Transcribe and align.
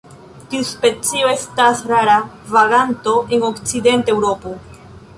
Tiu 0.53 0.63
specio 0.69 1.29
estas 1.33 1.85
rara 1.93 2.17
vaganto 2.57 3.17
en 3.39 3.49
okcidenta 3.53 4.17
Eŭropo. 4.19 4.61